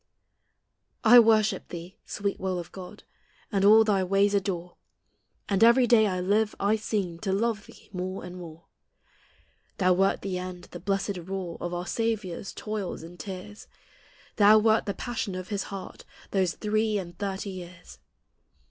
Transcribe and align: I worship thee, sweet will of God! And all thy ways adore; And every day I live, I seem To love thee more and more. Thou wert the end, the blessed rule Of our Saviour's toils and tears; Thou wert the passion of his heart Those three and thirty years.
I 1.03 1.19
worship 1.19 1.67
thee, 1.67 1.99
sweet 2.07 2.39
will 2.39 2.57
of 2.57 2.71
God! 2.71 3.03
And 3.51 3.63
all 3.63 3.83
thy 3.83 4.03
ways 4.03 4.33
adore; 4.33 4.77
And 5.47 5.63
every 5.63 5.85
day 5.85 6.07
I 6.07 6.19
live, 6.19 6.55
I 6.59 6.75
seem 6.75 7.19
To 7.19 7.31
love 7.31 7.67
thee 7.67 7.87
more 7.93 8.23
and 8.23 8.35
more. 8.37 8.65
Thou 9.77 9.93
wert 9.93 10.23
the 10.23 10.39
end, 10.39 10.69
the 10.71 10.79
blessed 10.79 11.17
rule 11.17 11.55
Of 11.61 11.71
our 11.71 11.85
Saviour's 11.85 12.51
toils 12.51 13.03
and 13.03 13.19
tears; 13.19 13.67
Thou 14.37 14.57
wert 14.57 14.87
the 14.87 14.95
passion 14.95 15.35
of 15.35 15.49
his 15.49 15.65
heart 15.65 16.03
Those 16.31 16.55
three 16.55 16.97
and 16.97 17.15
thirty 17.19 17.51
years. 17.51 17.99